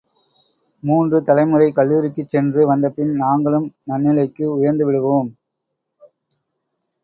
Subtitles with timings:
[0.83, 5.31] மூன்று தலைமுறை கல்லூரிக்குச் சென்று வந்தபின், நாங்களும் நன்னிலைக்கு உயர்ந்துவிடுவோம்.